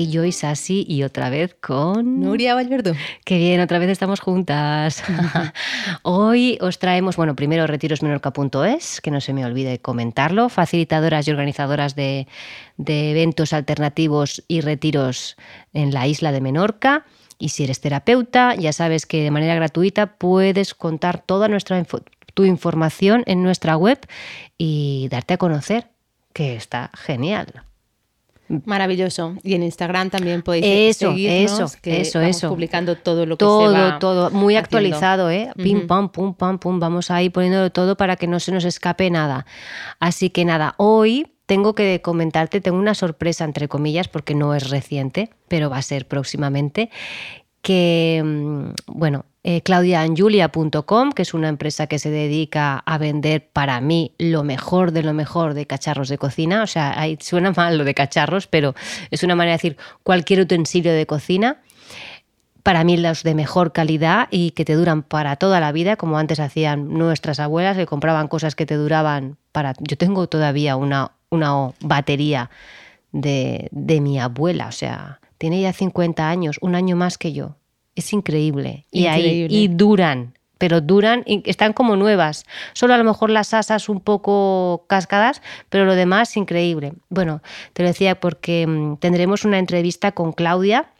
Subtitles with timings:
[0.00, 2.20] Aquí Joy Sassi y otra vez con.
[2.20, 2.94] Nuria Valverde.
[3.26, 5.02] Qué bien, otra vez estamos juntas.
[6.02, 11.96] Hoy os traemos, bueno, primero retirosmenorca.es, que no se me olvide comentarlo, facilitadoras y organizadoras
[11.96, 12.26] de,
[12.78, 15.36] de eventos alternativos y retiros
[15.74, 17.04] en la isla de Menorca.
[17.38, 22.02] Y si eres terapeuta, ya sabes que de manera gratuita puedes contar toda nuestra info-
[22.32, 23.98] tu información en nuestra web
[24.56, 25.88] y darte a conocer,
[26.32, 27.64] que está genial.
[28.64, 29.36] Maravilloso.
[29.42, 32.48] Y en Instagram también podéis Eso, seguirnos, eso, que eso, vamos eso.
[32.48, 34.64] publicando todo lo que se todo, va todo, muy haciendo.
[34.66, 35.52] actualizado, ¿eh?
[35.56, 36.80] Pim, pam, pum, pam, pum.
[36.80, 39.46] Vamos ahí poniéndolo todo para que no se nos escape nada.
[40.00, 44.70] Así que nada, hoy tengo que comentarte, tengo una sorpresa, entre comillas, porque no es
[44.70, 46.90] reciente, pero va a ser próximamente,
[47.62, 54.14] que, mm, bueno, eh, que es una empresa que se dedica a vender para mí
[54.18, 56.62] lo mejor de lo mejor de cacharros de cocina.
[56.62, 58.74] O sea, ahí suena mal lo de cacharros, pero
[59.10, 61.60] es una manera de decir cualquier utensilio de cocina
[62.62, 66.18] para mí los de mejor calidad y que te duran para toda la vida, como
[66.18, 69.74] antes hacían nuestras abuelas, que compraban cosas que te duraban para...
[69.80, 72.50] Yo tengo todavía una, una batería
[73.12, 77.56] de, de mi abuela, o sea, tiene ya 50 años, un año más que yo.
[77.94, 78.86] Es increíble.
[78.90, 82.44] Y ahí y duran, pero duran y están como nuevas.
[82.72, 86.92] Solo a lo mejor las asas un poco cascadas, pero lo demás increíble.
[87.08, 90.90] Bueno, te lo decía porque mm, tendremos una entrevista con Claudia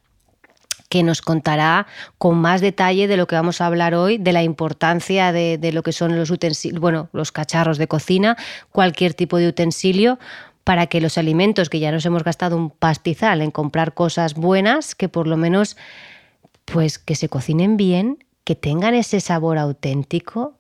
[0.89, 1.87] que nos contará
[2.19, 5.73] con más detalle de lo que vamos a hablar hoy, de la importancia de, de
[5.73, 8.37] lo que son los utensilios, bueno, los cacharros de cocina,
[8.73, 10.19] cualquier tipo de utensilio,
[10.65, 14.95] para que los alimentos que ya nos hemos gastado un pastizal en comprar cosas buenas,
[14.95, 15.77] que por lo menos
[16.73, 20.59] pues que se cocinen bien, que tengan ese sabor auténtico,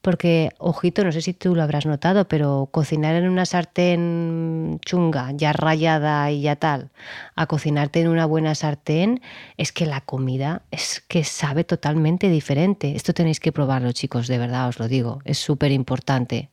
[0.00, 5.32] porque, ojito, no sé si tú lo habrás notado, pero cocinar en una sartén chunga,
[5.34, 6.90] ya rayada y ya tal,
[7.34, 9.20] a cocinarte en una buena sartén,
[9.56, 12.94] es que la comida es que sabe totalmente diferente.
[12.94, 16.50] Esto tenéis que probarlo, chicos, de verdad os lo digo, es súper importante.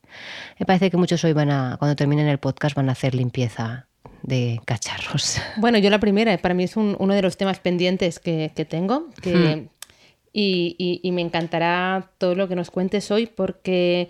[0.60, 3.88] Me parece que muchos hoy van a, cuando terminen el podcast, van a hacer limpieza
[4.26, 5.38] de cacharros.
[5.58, 8.66] Bueno, yo la primera, para mí es un- uno de los temas pendientes que, que
[8.66, 9.08] tengo.
[9.22, 9.68] Que, Hmm.
[10.34, 14.10] y, y- y me encantará todo lo que nos cuentes hoy porque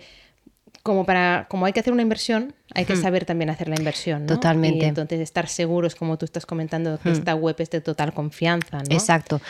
[0.82, 4.20] como, para, como hay que hacer una inversión, hay que saber también hacer la inversión.
[4.20, 4.32] ¿no?
[4.32, 4.36] Hmm.
[4.36, 4.78] Totalmente.
[4.80, 4.84] Hmm.
[4.84, 8.78] Y entonces estar seguros, como tú estás comentando, que esta web es de total confianza.
[8.78, 8.84] ¿no?
[8.94, 9.40] Exacto.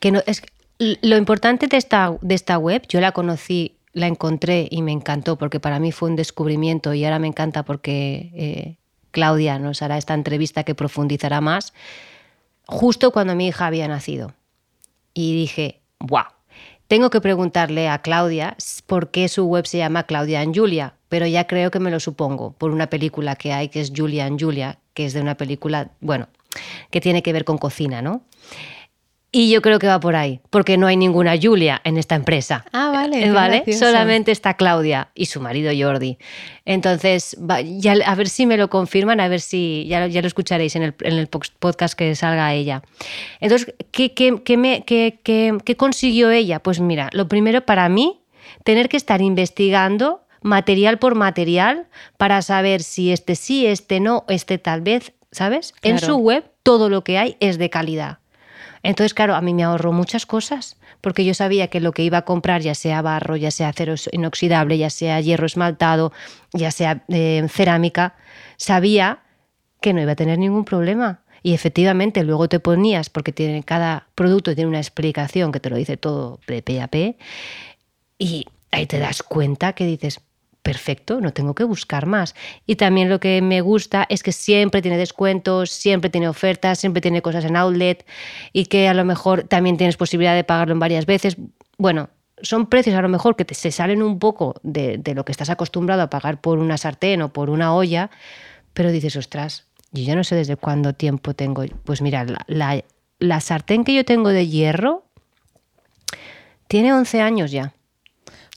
[0.00, 0.42] Que no, es,
[0.78, 5.36] lo importante de esta, de esta web, yo la conocí, la encontré y me encantó
[5.36, 8.76] porque para mí fue un descubrimiento y ahora me encanta porque eh,
[9.10, 11.72] Claudia nos hará esta entrevista que profundizará más,
[12.66, 14.34] justo cuando mi hija había nacido.
[15.14, 16.26] Y dije, ¡guau!
[16.88, 21.26] Tengo que preguntarle a Claudia por qué su web se llama Claudia and Julia, pero
[21.26, 24.40] ya creo que me lo supongo, por una película que hay que es Julia and
[24.40, 26.28] Julia, que es de una película, bueno,
[26.90, 28.22] que tiene que ver con cocina, ¿no?
[29.30, 32.64] Y yo creo que va por ahí, porque no hay ninguna Julia en esta empresa.
[32.72, 33.62] Ah, vale, ¿Vale?
[33.78, 36.16] Solamente está Claudia y su marido Jordi.
[36.64, 37.36] Entonces,
[37.78, 40.76] ya, a ver si me lo confirman, a ver si ya, lo- ya lo escucharéis
[40.76, 42.82] en el, en el podcast que salga ella.
[43.40, 46.60] Entonces, ¿qué, qué- qué me- qué- consiguió ella?
[46.60, 48.20] Pues mira, lo primero para mí,
[48.64, 54.56] tener que estar investigando material por material para saber si este sí, este no, este
[54.56, 55.74] tal vez, ¿sabes?
[55.82, 58.18] En su web todo lo que hay es de calidad.
[58.82, 62.18] Entonces, claro, a mí me ahorró muchas cosas, porque yo sabía que lo que iba
[62.18, 66.12] a comprar, ya sea barro, ya sea acero inoxidable, ya sea hierro esmaltado,
[66.52, 68.14] ya sea eh, cerámica,
[68.56, 69.20] sabía
[69.80, 71.22] que no iba a tener ningún problema.
[71.42, 75.76] Y efectivamente, luego te ponías, porque tiene, cada producto tiene una explicación que te lo
[75.76, 77.16] dice todo de pe,
[78.18, 80.20] y ahí te das cuenta que dices,
[80.72, 82.34] perfecto, no tengo que buscar más.
[82.66, 87.00] Y también lo que me gusta es que siempre tiene descuentos, siempre tiene ofertas, siempre
[87.00, 88.04] tiene cosas en outlet
[88.52, 91.38] y que a lo mejor también tienes posibilidad de pagarlo en varias veces.
[91.78, 92.10] Bueno,
[92.42, 95.32] son precios a lo mejor que te, se salen un poco de, de lo que
[95.32, 98.10] estás acostumbrado a pagar por una sartén o por una olla,
[98.74, 101.64] pero dices, ostras, yo ya no sé desde cuándo tiempo tengo.
[101.84, 102.84] Pues mira, la, la-
[103.20, 105.02] la sartén que yo tengo de hierro
[106.68, 107.72] tiene 11 años ya.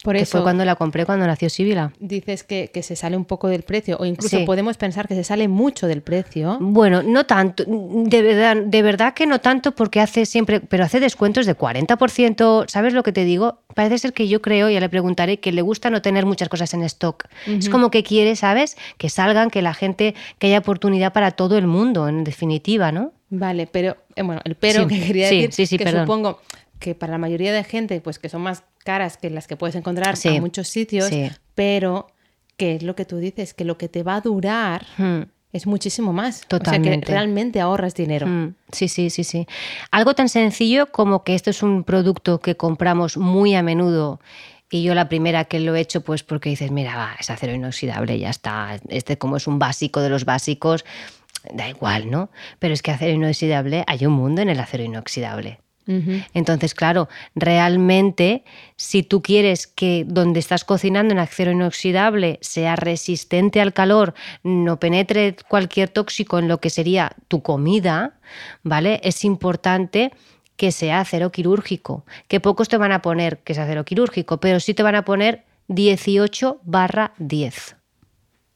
[0.03, 1.93] Por que eso fue cuando la compré cuando nació Sibila.
[1.99, 4.45] dices que, que se sale un poco del precio o incluso Sí.
[4.45, 6.57] podemos pensar que se sale mucho del precio.
[6.59, 10.99] Bueno, no tanto, de verdad, de verdad que no tanto porque hace siempre, pero hace
[10.99, 13.59] descuentos de 40%, ¿sabes lo que te digo?
[13.75, 16.73] Parece ser que yo creo, ya le preguntaré, que le gusta no tener muchas cosas
[16.73, 17.25] en stock.
[17.45, 18.77] Es como que quiere, ¿sabes?
[18.97, 23.13] Que salgan, que la gente, que haya oportunidad para todo el mundo, en definitiva, ¿no?
[23.29, 26.01] Vale, pero eh, bueno, el pero Sí, que quería sí, decir que perdón.
[26.05, 26.41] supongo
[26.79, 29.75] que para la mayoría de gente, pues que son más caras que las que puedes
[29.75, 31.29] encontrar Sí, en muchos sitios, sí.
[31.55, 32.07] pero
[32.57, 35.21] que es lo que tú dices, que lo que te va a durar Hmm.
[35.53, 36.37] es muchísimo más.
[36.37, 37.05] O sea Totalmente.
[37.07, 38.27] que realmente ahorras dinero.
[38.27, 39.47] Mm, Sí, sí, sí, sí.
[39.91, 44.19] Algo tan sencillo como que esto es un producto que compramos muy a menudo
[44.69, 47.53] y yo la primera que lo he hecho pues porque dices, mira, va, es acero
[47.53, 50.85] inoxidable, ya está, este como es un básico de los básicos,
[51.53, 52.29] da igual, ¿no?
[52.59, 55.59] Pero es que acero inoxidable, hay un mundo en el acero inoxidable.
[56.33, 58.43] Entonces, claro, realmente,
[58.77, 64.13] si tú quieres que donde estás cocinando en acero inoxidable sea resistente al calor,
[64.43, 68.19] no penetre cualquier tóxico en lo que sería tu comida,
[68.63, 69.01] ¿vale?
[69.03, 70.11] Es importante
[70.55, 74.59] que sea acero quirúrgico, que pocos te van a poner que es acero quirúrgico, pero
[74.59, 77.75] sí te van a poner 18 barra 10.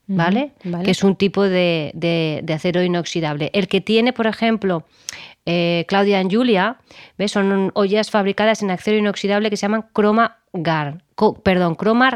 [0.08, 0.52] ¿Vale?
[0.86, 3.50] Que es un tipo de, de- de acero inoxidable.
[3.54, 4.86] El que tiene, por ejemplo,
[5.46, 6.78] eh, Claudia and Julia,
[7.28, 10.40] son ollas fabricadas en acero inoxidable que se llaman Cromar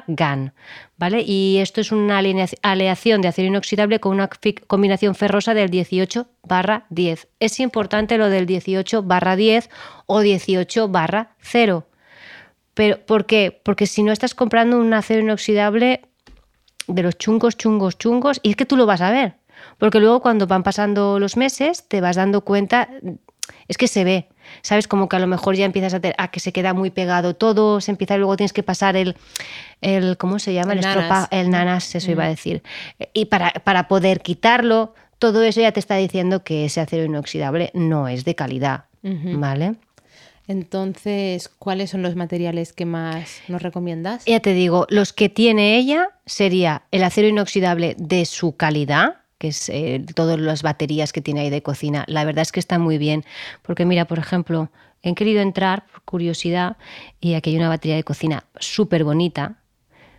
[0.08, 0.54] Gan,
[0.98, 1.22] ¿vale?
[1.22, 4.30] Y esto es una aleación de acero inoxidable con una
[4.68, 7.28] combinación ferrosa del 18 barra 10.
[7.40, 9.70] Es importante lo del 18 barra 10
[10.06, 11.86] o 18 barra 0.
[12.74, 13.60] Pero, ¿Por qué?
[13.64, 16.02] Porque si no estás comprando un acero inoxidable
[16.88, 19.39] de los chungos, chungos, chungos, y es que tú lo vas a ver.
[19.80, 22.90] Porque luego cuando van pasando los meses te vas dando cuenta,
[23.68, 24.28] es que se ve,
[24.62, 24.88] ¿sabes?
[24.88, 27.36] Como que a lo mejor ya empiezas a, tener, a que se queda muy pegado
[27.36, 29.16] todo, se empieza y luego tienes que pasar el,
[29.82, 30.74] el ¿cómo se llama?
[30.74, 31.06] El El, nanas.
[31.10, 32.62] estropa- el nanas, eso iba a decir.
[33.14, 37.72] Y para, para poder quitarlo, todo eso ya te está diciendo que ese acero inoxidable
[37.74, 39.76] no es de calidad, ¿vale?
[40.48, 44.26] Entonces, ¿cuáles son los materiales que más nos recomiendas?
[44.26, 49.48] Ya te digo, los que tiene ella sería el acero inoxidable de su calidad, que
[49.48, 52.06] es eh, todas las baterías que tiene ahí de cocina.
[52.08, 53.26] La verdad es que está muy bien,
[53.64, 54.70] porque mira, por ejemplo,
[55.02, 56.78] he querido entrar por curiosidad
[57.20, 59.56] y aquí hay una batería de cocina súper bonita,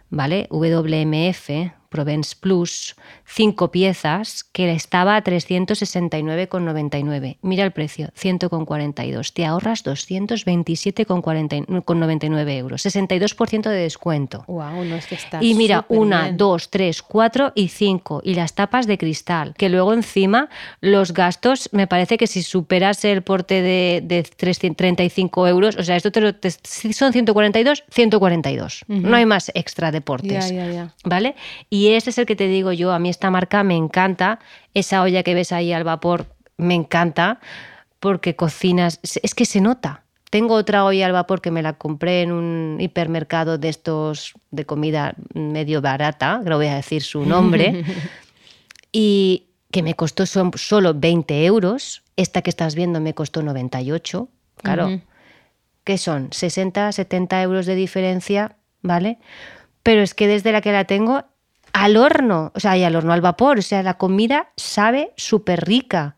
[0.08, 0.48] ¿vale?
[0.50, 2.94] WMF Provence Plus,
[3.26, 7.36] cinco piezas, que estaba a 369,99.
[7.42, 9.32] Mira el precio, 100,42.
[9.34, 14.44] Te ahorras 227,99 euros, 62% de descuento.
[14.46, 15.42] Wow, no es que está.
[15.42, 16.36] Y mira, una, bien.
[16.36, 18.20] dos, tres, cuatro y cinco.
[18.24, 19.54] Y las tapas de cristal.
[19.56, 20.48] Que luego encima
[20.80, 25.96] los gastos, me parece que si superas el porte de, de 335 euros, o sea,
[25.96, 28.84] esto te lo, te- son 142, 142.
[28.88, 30.50] No hay más extra de portes.
[30.50, 30.94] Ya, ya, ya.
[31.04, 31.34] ¿Vale?
[31.68, 34.38] Y este es el que te digo yo, a mí esta marca me encanta,
[34.74, 37.40] esa olla que ves ahí al vapor me encanta,
[38.00, 40.04] porque cocinas, es que se nota.
[40.30, 44.64] Tengo otra olla al vapor que me la compré en un hipermercado de estos de
[44.64, 47.84] comida medio barata, que no voy a decir su nombre,
[48.92, 52.02] y que me costó son- solo 20 euros.
[52.16, 54.28] Esta que estás viendo me costó 98.
[54.56, 55.00] Claro, Ujú.
[55.84, 59.18] que son 60, 70 euros de diferencia, ¿vale?
[59.82, 61.24] Pero es que desde la que la tengo
[61.72, 65.64] al horno, o sea, y al horno al vapor, o sea, la comida sabe súper
[65.64, 66.16] rica.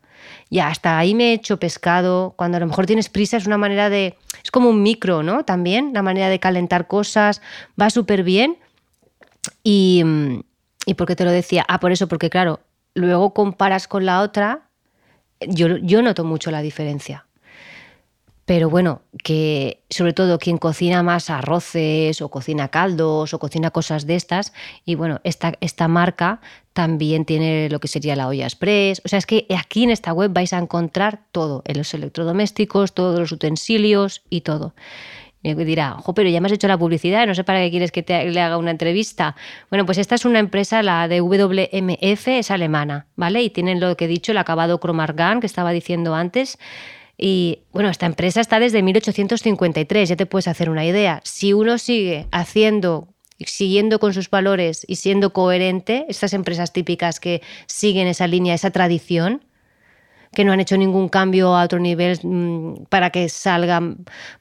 [0.49, 2.33] Y hasta ahí me he hecho pescado.
[2.37, 4.17] Cuando a lo mejor tienes prisa es una manera de...
[4.43, 5.43] Es como un micro, ¿no?
[5.43, 7.41] También, la manera de calentar cosas.
[7.79, 8.57] Va súper bien.
[9.63, 10.41] Y, mm,
[10.85, 11.65] ¿Y por qué te lo decía?
[11.67, 12.59] Ah, por eso, porque claro,
[12.93, 14.69] luego comparas con la otra,
[15.39, 17.25] yo, yo noto mucho la diferencia.
[18.45, 24.05] Pero bueno, que sobre todo quien cocina más arroces o cocina caldos o cocina cosas
[24.05, 24.51] de estas,
[24.83, 26.41] y bueno, esta, esta marca
[26.73, 29.01] también tiene lo que sería la olla express.
[29.05, 32.93] O sea, es que aquí en esta web vais a encontrar todo, en los electrodomésticos,
[32.93, 34.73] todos los utensilios y todo.
[35.43, 37.91] Y dirá, ojo, pero ya me has hecho la publicidad, no sé para qué quieres
[37.91, 39.35] que te, le haga una entrevista.
[39.69, 43.43] Bueno, pues esta es una empresa, la de WMF, es alemana, ¿vale?
[43.43, 46.57] Y tienen lo que he dicho, el acabado Cromargan, que estaba diciendo antes.
[47.25, 51.21] Y bueno, esta empresa está desde 1853, ya te puedes hacer una idea.
[51.23, 53.07] Si uno sigue haciendo,
[53.39, 58.71] siguiendo con sus valores y siendo coherente, estas empresas típicas que siguen esa línea, esa
[58.71, 59.45] tradición,
[60.33, 63.81] que no han hecho ningún cambio a otro nivel mm, para que salga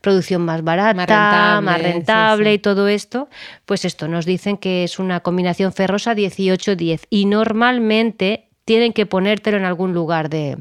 [0.00, 2.54] producción más barata, más rentable, rentable, sí, sí.
[2.56, 3.28] y todo esto,
[3.64, 9.56] pues esto nos dicen que es una combinación ferrosa 18-10 y normalmente tienen que ponértelo
[9.56, 10.58] en algún lugar de,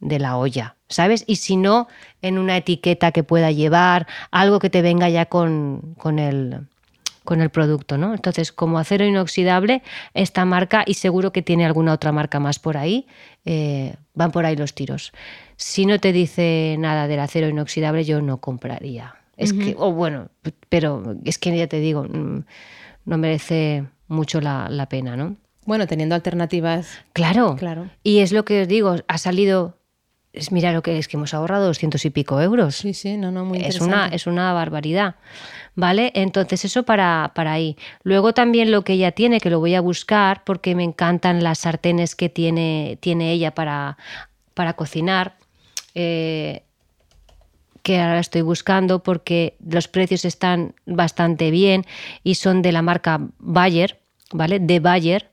[0.00, 1.24] de la olla, ¿sabes?
[1.26, 1.88] Y si no,
[2.22, 6.66] en una etiqueta que pueda llevar, algo que te venga ya con, con el
[7.28, 8.14] con el producto, ¿no?
[8.14, 9.82] Entonces, como acero inoxidable,
[10.14, 13.06] esta marca, y seguro que tiene alguna otra marca más por ahí,
[13.44, 15.12] eh, van por ahí los tiros.
[15.56, 19.14] Si no te dice nada del acero inoxidable, yo no compraría.
[19.36, 20.30] Es que, o bueno,
[20.70, 22.44] pero es que ya te digo, mm,
[23.04, 25.36] no merece mucho la, la pena, ¿no?
[25.66, 26.98] Bueno, teniendo alternativas.
[27.12, 27.56] Claro.
[27.56, 27.90] Claro.
[28.02, 29.77] Y es lo que os digo, ha salido.
[30.32, 32.76] Es, mira lo que es que hemos ahorrado 200 y pico euros.
[32.76, 35.16] Sí, sí, no, no, muy es una, es una barbaridad.
[35.74, 36.12] ¿Vale?
[36.14, 37.76] Entonces, eso para, para ahí.
[38.02, 41.60] Luego también lo que ella tiene, que lo voy a buscar porque me encantan las
[41.60, 43.96] sartenes que tiene, tiene ella para,
[44.54, 45.36] para cocinar.
[45.94, 46.62] Eh,
[47.88, 51.86] que ahora estoy buscando porque los precios están bastante bien
[52.22, 53.98] y son de la marca Bayer,
[54.30, 54.58] ¿vale?
[54.60, 55.30] De Bayer.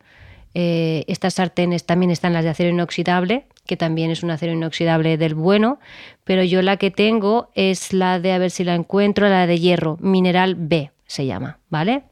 [0.54, 5.18] Eh, estas sartenes también están las de acero inoxidable, que también es un acero inoxidable
[5.18, 5.80] del bueno,
[6.24, 9.60] pero yo la que tengo es la de, a ver si la encuentro, la de
[9.60, 12.04] hierro, mineral B se llama, ¿vale?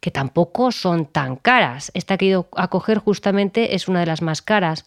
[0.00, 1.90] Que tampoco son tan caras.
[1.94, 4.86] Esta que he ido a coger justamente es una de las más caras,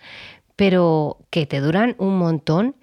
[0.56, 2.76] pero que te duran un montón.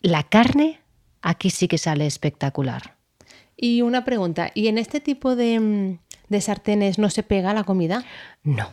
[0.00, 0.80] La carne
[1.22, 2.96] aquí sí que sale espectacular.
[3.56, 7.64] Y una pregunta, ¿y en este tipo de, mm, de sartenes no se pega la
[7.64, 8.04] comida?
[8.42, 8.70] No.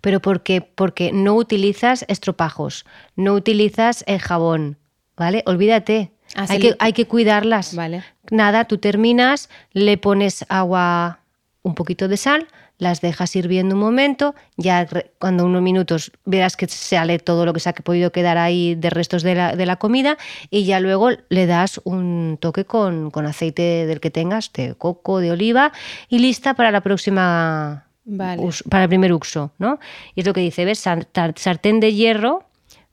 [0.00, 2.84] Pero porque, porque no utilizas estropajos,
[3.16, 4.78] no utilizas el jabón,
[5.16, 5.42] ¿vale?
[5.46, 6.12] Olvídate.
[6.34, 7.74] Ah, hay, que, hay que cuidarlas.
[7.74, 8.04] Vale.
[8.30, 11.20] Nada, tú terminas, le pones agua,
[11.62, 12.48] un poquito de sal,
[12.80, 17.60] las dejas hirviendo un momento, ya cuando unos minutos verás que sale todo lo que
[17.60, 20.16] se ha podido quedar ahí de restos de la, de la comida
[20.48, 25.20] y ya luego le das un toque con, con aceite del que tengas, de coco,
[25.20, 25.72] de oliva
[26.08, 28.42] y lista para la próxima Vale.
[28.68, 29.78] para el primer uso, ¿no?
[30.14, 30.80] Y es lo que dice, ¿ves?
[30.80, 32.44] Sartén de hierro,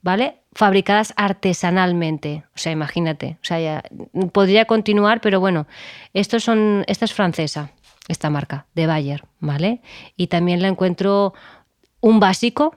[0.01, 0.37] ¿vale?
[0.53, 2.43] Fabricadas artesanalmente.
[2.55, 3.37] O sea, imagínate.
[3.41, 3.83] O sea, ya-
[4.31, 5.65] podría continuar, pero bueno,
[6.13, 7.71] estos son, esta es francesa,
[8.07, 9.81] esta marca, de Bayer, ¿vale?
[10.15, 11.33] Y también la encuentro
[11.99, 12.75] un básico.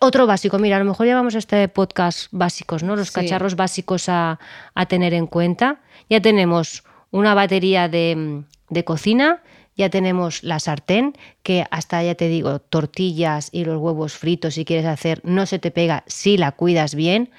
[0.00, 2.96] Otro básico, mira, a lo mejor llevamos este podcast básicos, ¿no?
[2.96, 3.14] Los Sí.
[3.14, 4.38] cacharros básicos a,
[4.74, 5.80] a tener en cuenta.
[6.08, 9.42] Ya tenemos una batería de, de cocina,
[9.80, 14.64] ya tenemos la sartén, que hasta ya te digo, tortillas y los huevos fritos, si
[14.64, 17.30] quieres hacer, no se te pega si la cuidas bien.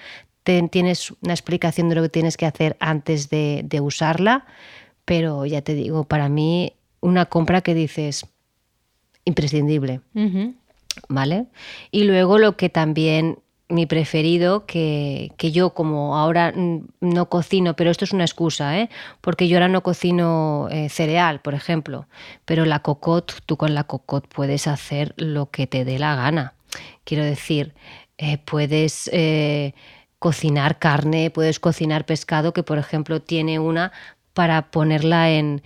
[0.43, 4.45] Te- tienes una explicación de lo que tienes que hacer antes de, de usarla,
[5.05, 8.25] pero ya te digo, para mí, una compra que dices
[9.25, 10.01] imprescindible.
[11.07, 11.45] ¿vale?
[11.91, 13.37] Y luego lo que también
[13.71, 18.89] mi preferido, que, que yo como ahora no cocino, pero esto es una excusa, ¿eh?
[19.21, 22.07] porque yo ahora no cocino eh, cereal, por ejemplo,
[22.45, 26.53] pero la cocotte, tú con la cocotte puedes hacer lo que te dé la gana.
[27.03, 27.73] Quiero decir,
[28.17, 29.73] eh, puedes eh,
[30.19, 33.91] cocinar carne, puedes cocinar pescado, que por ejemplo tiene una
[34.33, 35.61] para ponerla en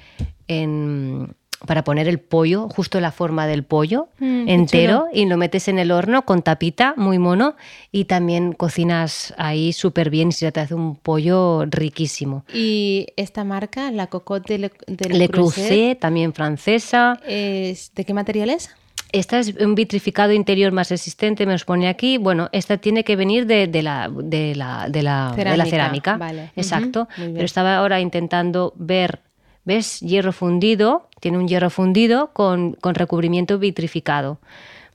[1.66, 5.80] para poner el pollo, justo la forma del pollo Mm, entero y lo metes en
[5.80, 7.56] el horno con tapita, muy mono,
[7.92, 12.46] y también cocinas ahí súper bien y se te hace un pollo riquísimo.
[12.54, 17.20] Y esta marca, la Cocotte de Le, de Le Le Creuset, Creuset, también francesa.
[17.28, 18.70] es- ¿de qué material es?
[19.12, 22.18] Esta es un vitrificado interior más resistente, me os pone aquí.
[22.18, 25.70] Bueno, esta tiene que venir de, de la, de, la, de, la, de la Cerámica,
[25.70, 26.18] cerámica.
[26.18, 26.52] vale.
[26.58, 27.08] Exacto.
[27.16, 29.22] Pero estaba ahora intentando ver,
[29.66, 30.00] ¿ves?
[30.00, 34.40] Hierro fundido, tiene un hierro fundido con, con recubrimiento vitrificado.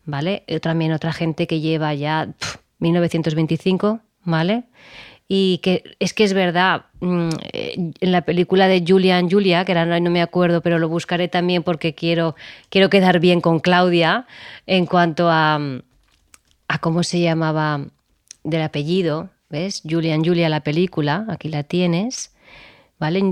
[0.07, 0.45] ¿Vale?
[0.47, 4.65] Eh, También otra gente que lleva ya pf, 1925, ¿vale?
[5.29, 9.65] Y que es que es verdad, mm, eh, en la película de Julia and Julia,
[9.65, 12.35] que ahora no me acuerdo, pero lo buscaré también porque quiero,
[12.71, 14.27] quiero quedar bien con Claudia
[14.67, 15.61] en cuanto a,
[16.69, 17.87] a cómo se llamaba
[18.43, 19.83] del apellido, ¿ves?
[19.89, 22.33] Julia and Julia, la película, aquí la tienes,
[23.00, 23.23] ¿vale?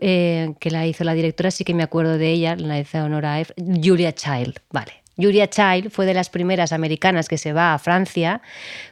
[0.00, 3.40] Eh, que la hizo la directora, sí que me acuerdo de ella, la hizo Honora.
[3.56, 4.92] Julia Child, vale.
[5.16, 8.40] Julia Child fue de las primeras americanas que se va a Francia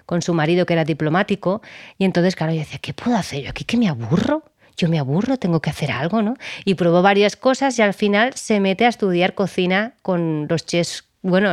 [0.05, 1.62] con su marido que era diplomático
[1.99, 3.64] y entonces, claro, yo decía, ¿qué puedo hacer yo aquí?
[3.64, 4.45] ¿Que me aburro?
[4.76, 6.37] Yo me aburro, tengo que hacer algo, ¿no?
[6.66, 11.05] Y probó varias cosas y al final se mete a estudiar cocina con los chefs,
[11.23, 11.50] bueno,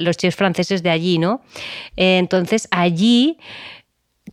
[0.00, 1.42] los chefs franceses de allí, ¿no?
[1.96, 3.38] Eh, entonces allí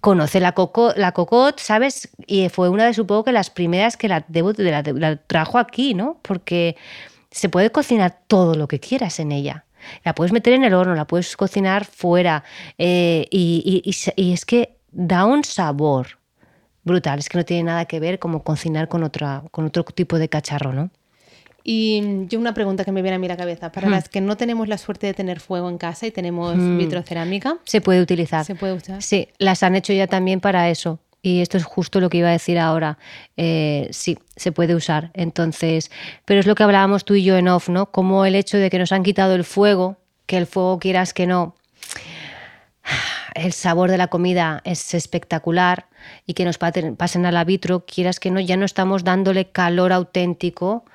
[0.01, 2.09] conoce la, coco, la cocotte, ¿sabes?
[2.27, 4.25] Y fue una de, supongo que las primeras que la,
[5.27, 6.19] trajo aquí, ¿no?
[6.23, 6.75] Porque
[7.31, 9.65] se puede cocinar todo lo que quieras en ella.
[10.03, 12.43] La puedes meter en el horno, la puedes cocinar fuera.
[12.77, 16.19] eh, y, y- y es que da un sabor
[16.83, 17.19] brutal.
[17.19, 20.29] Es que no tiene nada que ver como cocinar con, otra, con otro tipo de
[20.29, 20.89] cacharro, ¿no?
[21.63, 23.71] Y yo una pregunta que me viene a mí a la cabeza.
[23.71, 23.91] Para Hmm.
[23.91, 26.77] las que no tenemos la suerte de tener fuego en casa y tenemos Hmm.
[26.77, 28.45] vitrocerámica, Se puede utilizar.
[28.45, 29.01] ¿se puede usar?
[29.01, 32.29] Sí, las han hecho ya también para eso, Y esto es justo lo que iba
[32.29, 32.97] a decir ahora.
[33.37, 35.11] Eh, sí, se puede usar.
[35.13, 35.91] Entonces,
[36.25, 37.91] pero es lo que hablábamos tú y yo en off, ¿no?
[37.91, 41.27] Como el hecho de que nos han quitado el fuego, que el fuego quieras que
[41.27, 41.53] no,
[43.35, 45.85] el sabor de la comida es espectacular
[46.25, 50.85] y que nos pasen al arbitro, quieras que no, ya no estamos dándole calor auténtico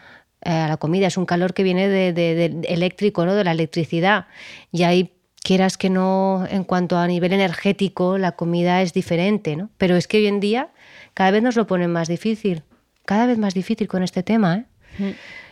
[0.44, 3.34] a la comida, es un calor que viene de, eléctrico, ¿no?
[3.34, 4.26] de la electricidad.
[4.72, 5.12] Y ahí
[5.42, 9.70] quieras que no, en cuanto a nivel energético, la comida es diferente, ¿no?
[9.78, 10.70] Pero es que hoy en día
[11.14, 12.62] cada vez nos lo ponen más difícil,
[13.04, 14.64] cada vez más difícil con este tema, ¿eh?
[14.98, 15.10] Mm.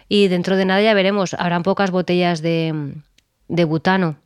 [0.08, 2.92] Y dentro de nada ya veremos, habrán pocas botellas de,
[3.48, 4.16] de butano.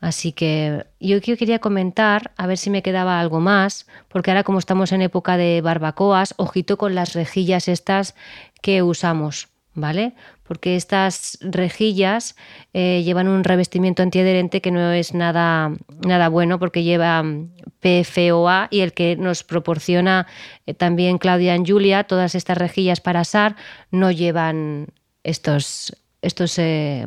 [0.00, 4.58] Así que yo quería comentar, a ver si me quedaba algo más, porque ahora como
[4.58, 8.14] estamos en época de barbacoas, ojito con las rejillas estas
[8.60, 9.48] que usamos.
[9.74, 10.14] ¿Vale?
[10.42, 12.36] Porque estas rejillas
[12.72, 15.72] eh, llevan un revestimiento antiadherente que no es nada,
[16.06, 17.50] nada bueno porque lleva mm,
[17.80, 20.26] PFOA y el que nos proporciona
[20.66, 23.56] eh, también Claudia y Julia, todas estas rejillas para asar,
[23.90, 24.88] no llevan
[25.22, 27.06] estos, estos eh,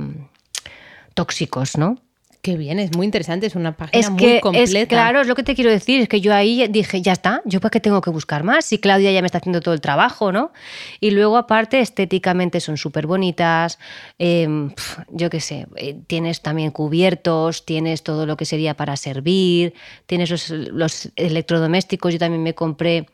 [1.13, 2.06] tóxicos, ¿no?
[2.47, 4.79] Qué bien, es muy interesante, es una página muy completa.
[4.79, 7.41] Es, claro, es lo que te quiero decir, es que yo ahí dije, ya está,
[7.43, 9.81] yo para qué tengo que buscar más, si Claudia ya me está haciendo todo el
[9.81, 10.53] trabajo, ¿no?
[11.01, 13.79] Y luego aparte estéticamente son súper bonitas,
[14.17, 14.71] em,
[15.09, 19.73] yo qué sé, eh, tienes también cubiertos, tienes todo lo que sería para servir,
[20.05, 23.07] tienes los, los electrodomésticos, yo también me compré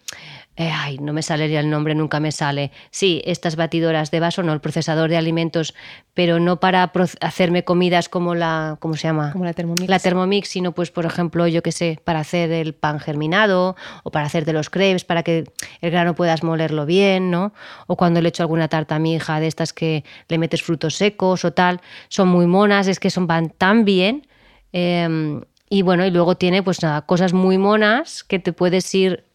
[0.55, 2.71] eh, ay, no me salería el nombre, nunca me sale.
[2.91, 5.73] Sí, estas batidoras de vaso, no, el procesador de alimentos,
[6.13, 6.91] pero no para
[7.21, 9.31] hacerme comidas como la, ¿cómo se llama?
[9.31, 9.89] Como la Thermomix.
[9.89, 14.11] La Thermomix, sino pues, por ejemplo, yo qué sé, para hacer el pan germinado o
[14.11, 15.45] para hacer de los crepes, para que
[15.81, 17.53] el grano puedas molerlo bien, ¿no?
[17.87, 20.95] O cuando le echo alguna tarta a mi hija de estas que le metes frutos
[20.95, 24.27] secos o tal, son muy monas, es que son, van tan bien.
[24.71, 29.32] Em, y bueno, y luego tiene pues nada, cosas muy monas que te puedes ir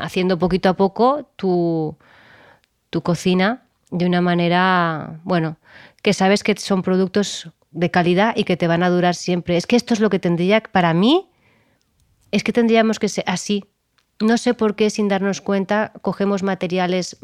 [0.00, 1.96] haciendo poquito a poco tu,
[2.90, 5.56] tu cocina de una manera, bueno,
[6.02, 9.56] que sabes que son productos de calidad y que te van a durar siempre.
[9.56, 11.28] Es que esto es lo que tendría, para mí,
[12.30, 13.64] es que tendríamos que ser así.
[14.20, 17.18] No sé por qué sin darnos cuenta cogemos materiales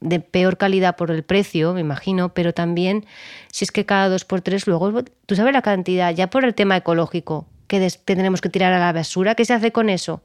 [0.00, 3.06] de peor calidad por el precio, me imagino, pero también
[3.50, 6.54] si es que cada dos por tres luego, tú sabes la cantidad, ya por el
[6.54, 10.22] tema ecológico, que tendremos que tirar a la basura, ¿qué se hace con eso?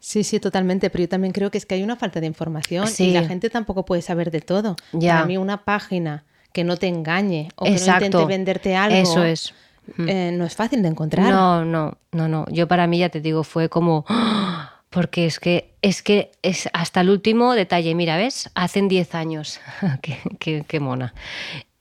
[0.00, 2.88] Sí, sí, totalmente, pero yo también creo que es que hay una falta de información
[2.98, 4.76] y la gente tampoco puede saber de todo.
[4.92, 5.14] Ya.
[5.14, 9.22] Para mí una página que no te engañe o que no intente venderte algo, eso
[9.24, 9.54] es.
[9.98, 11.28] Eh, no es fácil de encontrar.
[11.30, 12.46] No, no, no, no.
[12.50, 14.06] Yo para mí ya te digo fue como
[14.90, 17.94] porque es que es que es hasta el último detalle.
[17.94, 19.60] Mira, ves, hacen 10 años,
[20.38, 21.12] qué, qué, mona.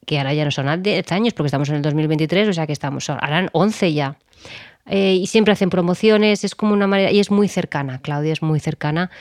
[0.05, 2.73] Que ahora ya no son 10 años porque estamos en el 2023, o sea que
[2.73, 4.17] estamos, harán 11 ya.
[4.85, 8.41] Eh, y siempre hacen promociones, es como una manera, y es muy cercana, Claudia es
[8.41, 9.11] muy cercana.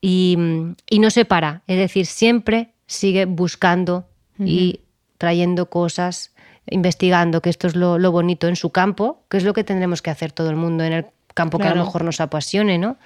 [0.00, 4.06] Y, no se para, es decir, siempre sigue buscando
[4.38, 4.80] y
[5.16, 6.34] trayendo cosas,
[6.68, 10.10] investigando, que esto es lo, bonito en su campo, que es lo que tendremos que
[10.10, 12.96] hacer todo el mundo en el campo que a lo mejor nos apasione, ¿no?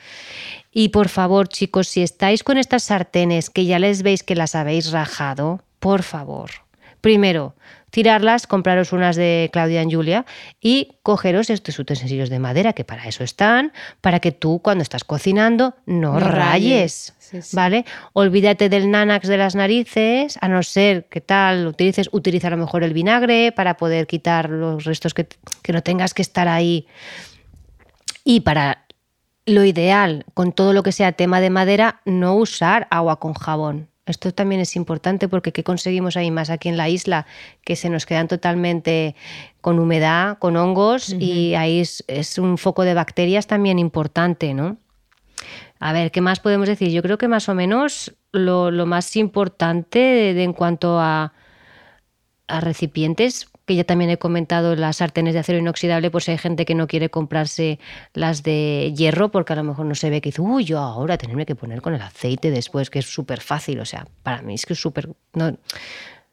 [0.72, 4.54] Y por favor, chicos, si estáis con estas sartenes que ya les veis que las
[4.54, 6.50] habéis rajado, por favor,
[7.00, 7.54] primero,
[7.90, 10.26] tirarlas, compraros unas de Claudia y Julia
[10.60, 15.04] y cogeros estos utensilios de madera que para eso están, para que tú cuando estás
[15.04, 17.14] cocinando no, rayes.
[17.52, 17.84] ¿Vale?
[18.14, 22.56] Olvídate del nanax de las narices, a no ser que tal, utilices, utiliza a lo
[22.56, 25.28] mejor el vinagre para poder quitar los restos que,
[25.62, 26.86] que no tengas que estar ahí.
[28.24, 28.86] Y para
[29.48, 33.88] lo ideal, con todo lo que sea tema de madera, no usar agua con jabón.
[34.08, 37.26] Esto también es importante porque ¿qué conseguimos ahí más aquí en la isla?
[37.64, 39.14] Que se nos quedan totalmente
[39.60, 44.78] con humedad, con hongos y ahí es, un foco de bacterias también importante, ¿no?
[45.80, 46.90] A ver, ¿qué más podemos decir?
[46.90, 51.32] Yo creo que más o menos lo, más importante en cuanto a,
[52.48, 56.64] a recipientes que ya también he comentado las sartenes de acero inoxidable, pues hay gente
[56.64, 57.78] que no quiere comprarse
[58.14, 61.18] las de hierro porque a lo mejor no se ve que dice, uy, yo ahora
[61.18, 63.78] tenerme que poner con el aceite después, que es súper fácil.
[63.78, 65.10] O sea, para mí es que es súper...
[65.34, 65.56] No,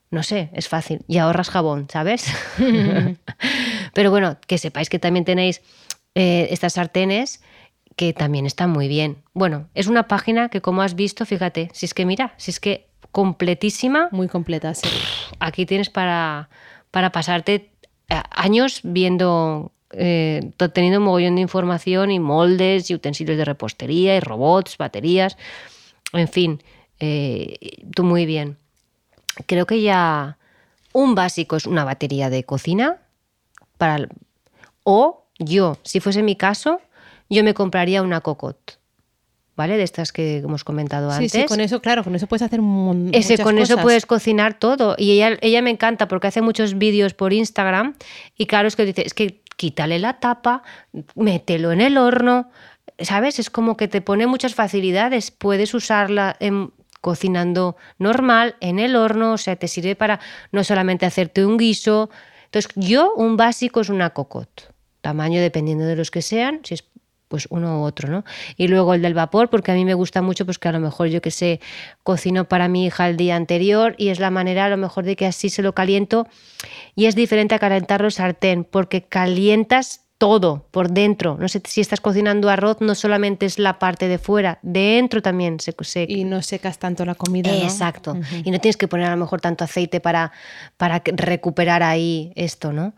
[0.09, 1.03] no sé, es fácil.
[1.07, 2.25] Y ahorras jabón, ¿sabes?
[3.93, 5.61] Pero bueno, que sepáis que también tenéis
[6.15, 7.41] eh, estas sartenes
[7.97, 9.17] que también están muy bien.
[9.33, 12.59] Bueno, es una página que como has visto, fíjate, si es que mira, si es
[12.59, 14.09] que completísima.
[14.11, 14.89] Muy completa, sí.
[15.39, 16.49] Aquí tienes para
[16.95, 17.73] para pasarte
[18.07, 24.15] eh, años viendo, eh, teniendo un mogollón de información y moldes y utensilios de repostería
[24.15, 25.35] y robots, baterías,
[26.13, 26.63] en fin,
[27.01, 27.57] eh,
[27.93, 28.57] tú muy bien.
[29.45, 30.37] Creo que ya
[30.93, 33.01] un básico es una batería de cocina
[33.77, 34.07] para
[34.85, 36.79] o yo, si fuese mi caso,
[37.29, 38.79] yo me compraría una cocot.
[39.55, 39.77] ¿Vale?
[39.77, 41.31] De estas que hemos comentado antes.
[41.31, 44.95] Sí, con eso, claro, con eso puedes hacer un Ese, Con eso puedes cocinar todo.
[44.97, 47.95] Y ella, ella me encanta porque hace muchos vídeos por Instagram
[48.37, 50.63] y claro, es que dice, es que quítale la tapa,
[51.15, 52.49] mételo en el horno,
[52.99, 53.39] ¿sabes?
[53.39, 59.33] Es como que te pone muchas facilidades, puedes usarla en, cocinando normal, en el horno,
[59.33, 60.19] o sea, te sirve para
[60.51, 62.09] no solamente hacerte un guiso.
[62.45, 66.83] Entonces, yo un básico es una cocot, tamaño dependiendo de los que sean, si es
[67.27, 68.23] pues uno u otro, ¿no?
[68.57, 70.79] Y luego el del vapor, porque a mí me gusta mucho, pues que a lo
[70.79, 71.59] mejor yo que sé,
[72.03, 75.15] cocino para mi hija el día anterior y es la manera a lo mejor de
[75.15, 76.27] que así se lo caliento
[76.95, 81.37] y es diferente a calentarlo el sartén, porque calientas todo por dentro.
[81.39, 85.59] No sé si estás cocinando arroz, no solamente es la parte de fuera, dentro también
[85.59, 86.11] se, seca.
[86.11, 87.53] Y no secas tanto la comida.
[87.53, 88.17] Exacto.
[88.43, 90.31] Y no tienes que poner a lo mejor tanto aceite para,
[90.77, 92.93] para recuperar ahí esto, ¿no?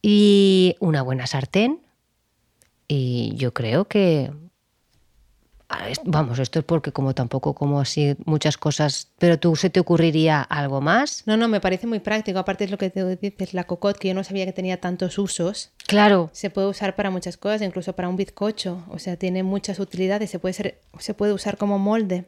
[0.00, 1.80] Y una buena sartén,
[2.88, 4.30] y yo creo que,
[6.04, 10.42] vamos, esto es porque como tampoco como así muchas cosas, pero tú se te ocurriría
[10.42, 11.22] algo más.
[11.26, 12.38] No, no, me parece muy práctico.
[12.38, 15.18] Aparte es lo que te dices, la cocotte, que yo no sabía que tenía tantos
[15.18, 15.72] usos.
[15.86, 16.30] Claro.
[16.32, 18.84] Se puede usar para muchas cosas, incluso para un bizcocho.
[18.88, 20.30] O sea, tiene muchas utilidades.
[20.30, 22.26] Se puede, ser, se puede usar como molde.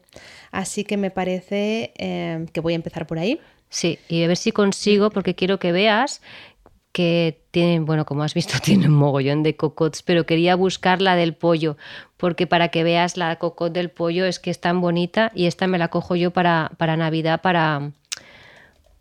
[0.51, 3.39] Así que me parece eh, que voy a empezar por ahí.
[3.69, 6.21] Sí, y a ver si consigo, porque quiero que veas
[6.99, 11.15] que tienen, bueno, como has visto, tienen un mogollón de cocots, pero quería buscar la
[11.15, 11.77] del pollo,
[12.17, 15.65] porque para que veas la cocot del pollo es que es tan bonita y esta
[15.67, 17.91] me la cojo yo para, para Navidad, para,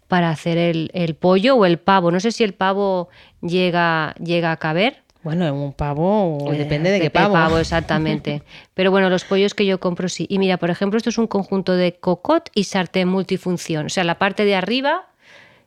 [0.06, 2.12] para hacer el, pollo o el pavo.
[2.12, 3.08] No sé si el pavo
[3.40, 5.02] llega, llega a caber.
[5.24, 7.34] Bueno, un pavo eh, depende de, qué pavo.
[7.34, 7.58] pavo.
[7.58, 8.44] Exactamente.
[8.74, 10.24] Pero bueno, los pollos que yo compro sí.
[10.30, 13.86] Y mira, por ejemplo, esto es un conjunto de cocot y sartén multifunción.
[13.86, 15.08] O sea, la parte de arriba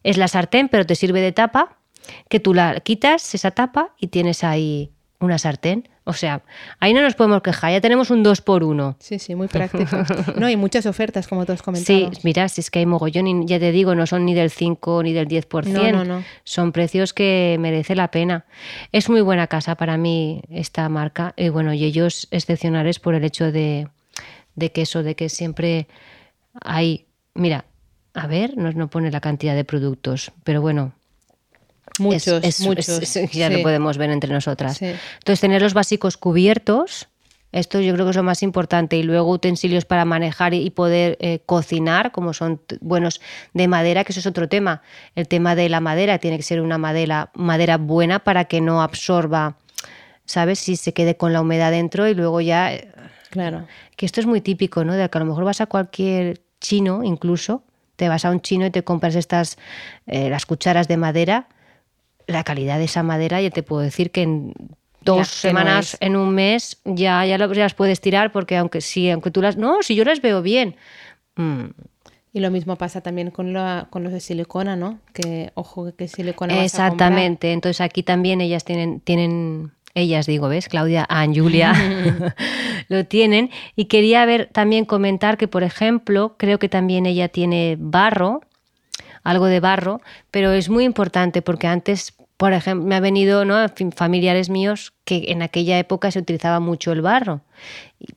[0.04, 1.81] es la sartén, pero te sirve de tapa
[2.30, 5.88] que tú la quitas esa tapa y tienes ahí una sartén.
[6.04, 6.42] O sea,
[6.80, 9.98] ahí no nos podemos quejar, ya tenemos un 2 por 1 Sí, sí, muy práctico.
[10.36, 12.12] No, hay muchas ofertas, como tú has comentado.
[12.12, 14.50] Sí, mira, si es que hay mogollón, y ya te digo, no son ni del
[14.50, 15.68] 5 ni del 10%.
[15.68, 16.24] No, no, no.
[16.44, 18.46] Son precios que merece la pena.
[18.92, 21.34] Es muy buena casa para mí esta marca.
[21.38, 23.88] Y bueno, y ellos excepcionales por el hecho de,
[24.56, 25.88] de que eso, de que siempre
[26.64, 27.06] hay.
[27.36, 27.66] Mira,
[28.16, 30.94] a ver, no, no pone la cantidad de productos, pero bueno,
[31.99, 33.13] Muchos, muchos.
[33.32, 34.82] ya lo podemos ver entre nosotras.
[34.82, 37.08] Entonces, tener los básicos cubiertos,
[37.51, 38.97] esto yo creo que es lo más importante.
[38.97, 43.21] Y luego utensilios para manejar y poder eh, cocinar, como son buenos
[43.54, 44.82] de madera, que eso es otro tema.
[45.15, 48.82] El tema de la madera tiene que ser una madera, madera buena para que no
[48.82, 49.58] absorba,
[50.25, 50.60] ¿sabes?
[50.60, 52.73] Si se quede con la humedad dentro y luego ya...
[52.73, 52.91] Eh,
[53.30, 53.67] claro.
[53.97, 54.93] Que esto es muy típico, ¿no?
[54.93, 57.63] De que a lo mejor vas a cualquier chino, incluso,
[57.97, 59.58] te vas a un chino y te compras estas,
[60.08, 61.47] eh, las cucharas de madera
[62.32, 64.54] la calidad de esa madera, ya te puedo decir que en
[65.02, 69.41] dos semanas, en un mes, ya, ya, las puedes tirar porque aunque sí, aunque tú
[69.41, 69.58] las...
[69.58, 70.76] No, si yo las veo bien.
[71.36, 71.65] Mm.
[72.34, 73.54] Y lo mismo pasa también con,
[73.89, 75.00] con los de silicona, ¿no?
[75.13, 77.52] Que, ojo, que silicona Exactamente.
[77.52, 80.70] Entonces aquí también ellas tienen, tienen ellas digo, ¿ves?
[80.70, 81.74] Claudia, Ann, Julia,
[82.88, 83.50] lo tienen.
[83.76, 88.41] Y quería ver también comentar que, por ejemplo, creo que también ella tiene barro,
[89.24, 93.56] algo de barro, pero es muy importante porque antes, por ejemplo, me ha venido ¿no?
[93.95, 97.41] familiares míos que en aquella época se utilizaba mucho el barro,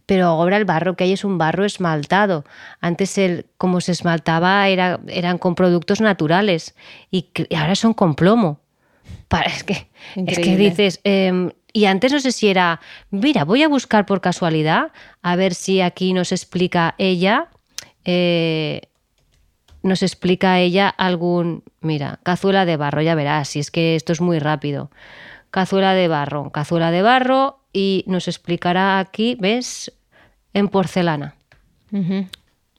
[0.06, 2.46] pero ahora el barro que hay es un barro esmaltado.
[2.80, 6.74] Antes, el, como se esmaltaba, era, eran con productos naturales
[7.10, 8.60] y, ahora son con plomo.
[9.44, 13.68] es, que, es que dices, em, y antes no sé si era, mira, voy a
[13.68, 17.48] buscar por casualidad, a ver si aquí nos explica ella.
[18.06, 18.80] Eh,
[19.84, 24.20] nos explica ella algún, mira, cazuela de barro, ya verás, si es que esto es
[24.22, 24.90] muy rápido.
[25.50, 29.92] Cazuela de barro, cazuela de barro y nos explicará aquí, ¿ves?
[30.54, 31.34] En porcelana.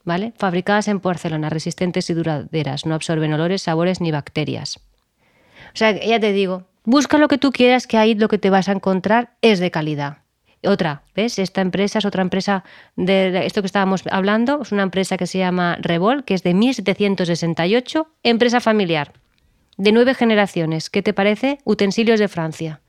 [0.04, 0.32] ¿Vale?
[0.36, 4.78] Fabricadas en porcelana, resistentes y duraderas, no absorben olores, sabores ni bacterias.
[4.78, 8.50] O sea, ya te digo, busca lo que tú quieras, que ahí lo que te
[8.50, 10.18] vas a encontrar es de calidad.
[10.66, 11.38] Otra, ¿ves?
[11.38, 12.64] Esta empresa es otra empresa
[12.96, 16.54] de esto que estábamos hablando, es una empresa que se llama Revol, que es de
[16.54, 19.12] 1768, empresa familiar,
[19.76, 20.90] de nueve generaciones.
[20.90, 21.58] ¿Qué te parece?
[21.64, 22.80] Utensilios de Francia.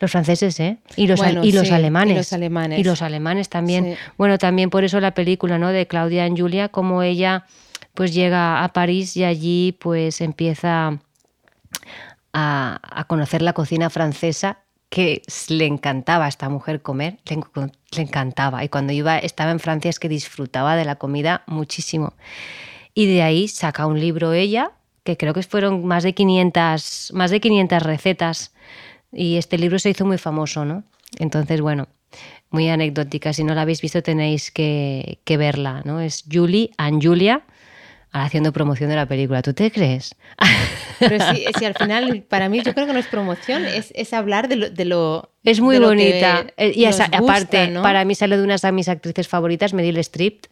[0.00, 0.76] Los franceses, ¿eh?
[0.96, 2.14] Y los, y los alemanes.
[2.14, 2.78] Y los alemanes.
[2.78, 3.96] Y los alemanes también.
[4.18, 5.70] Bueno, también por eso la película, ¿no?
[5.70, 7.46] De Claudia en Julia, como ella
[7.94, 10.98] pues llega a París y allí pues empieza
[12.32, 14.63] a, a conocer la cocina francesa
[14.94, 18.62] que le encantaba a esta mujer comer, le, encantaba.
[18.62, 22.12] Y cuando iba, estaba en Francia es que disfrutaba de la comida muchísimo.
[22.94, 24.70] Y de ahí saca un libro ella,
[25.02, 28.54] que creo que fueron más de 500, más de 500 recetas.
[29.12, 30.84] Y este libro se hizo muy famoso, ¿no?
[31.18, 31.88] Entonces, bueno,
[32.50, 33.32] muy anecdótica.
[33.32, 36.00] Si no la habéis visto tenéis que, que verla, ¿no?
[36.00, 37.42] Es Julie and Julia
[38.22, 39.42] haciendo promoción de la película.
[39.42, 40.14] ¿Tú te crees?
[41.00, 44.56] Pero si, al final, para mí, yo creo que no es promoción, es, hablar de
[44.56, 46.46] lo, de lo es muy bonita.
[46.56, 50.44] Eh, y aparte, para mí sale de unas de mis actrices favoritas, Meryl Streep,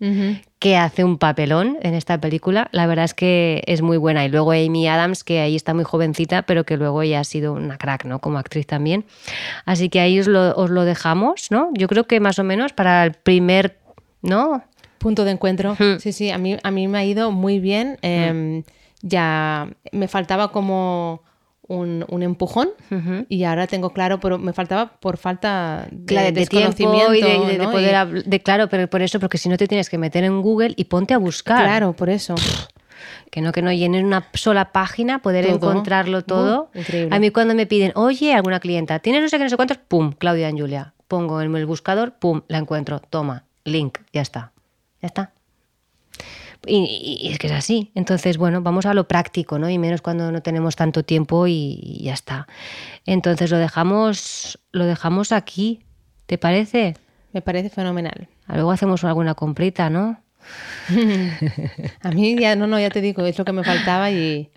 [0.59, 2.69] que hace un papelón en esta película.
[2.73, 4.25] La verdad es que es muy buena.
[4.25, 7.53] Y luego Amy Adams, que ahí está muy jovencita, pero que luego ella ha sido
[7.53, 8.19] una crack, ¿no?
[8.19, 9.05] Como actriz también.
[9.65, 11.71] Así que ahí os lo, os lo dejamos, ¿no?
[11.75, 13.79] Yo creo que más o menos para el primer,
[14.21, 14.65] ¿no?
[15.03, 15.77] Punto de encuentro.
[15.99, 17.99] Sí, sí, a mí, a mí me ha ido muy bien.
[18.03, 18.63] Em,
[19.03, 21.23] ya me faltaba como
[21.67, 22.71] un, empujón
[23.29, 27.15] y ahora tengo claro, pero me faltaba por falta de, desconocimiento.
[27.15, 30.25] y de, poder de, claro, pero por eso, porque si no te tienes que meter
[30.25, 31.65] en Google y ponte a buscar.
[31.65, 32.35] Claro, por eso.
[33.31, 36.71] Que no, que no llenen una sola página, poder encontrarlo todo.
[37.11, 39.79] a mí cuando me piden, oye, alguna clienta, tienes no sé qué, no sé cuántos,
[39.79, 40.95] pum, Claudia y Julia.
[41.09, 44.53] Pongo en el buscador, pum, la encuentro, toma, link, ya está.
[45.03, 45.33] Ya está.
[46.67, 47.91] Y, es que es así.
[47.95, 49.69] Entonces, bueno, vamos a lo práctico, ¿no?
[49.69, 52.47] Y menos cuando no tenemos tanto tiempo y, ya está.
[53.05, 55.81] Entonces lo dejamos, lo dejamos aquí.
[56.27, 56.97] ¿Te parece?
[57.33, 58.29] Me parece fenomenal.
[58.49, 60.21] Luego hacemos alguna comprita, ¿no?
[62.03, 64.51] a mí ya, no, no, ya te digo, es lo que me faltaba y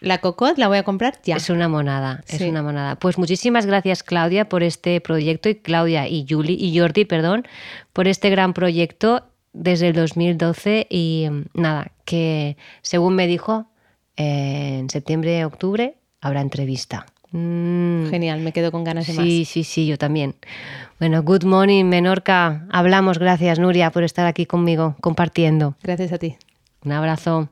[0.00, 1.36] la cocot la voy a comprar ya.
[1.36, 2.96] Es una monada, es una monada.
[2.96, 7.46] Pues muchísimas gracias Claudia por este proyecto y Claudia y Julie y Jordi, perdón,
[7.92, 13.66] por este gran proyecto desde el 2012 y nada, que según me dijo,
[14.16, 17.06] en septiembre, octubre habrá entrevista.
[17.30, 18.10] Mm.
[18.10, 19.24] Genial, me quedo con ganas de más.
[19.24, 20.36] Sí, sí, sí, yo también.
[21.00, 22.66] Bueno, good morning, Menorca.
[22.70, 25.74] Hablamos, gracias, Nuria, por estar aquí conmigo compartiendo.
[25.82, 26.36] Gracias a ti.
[26.84, 27.48] Un abrazo.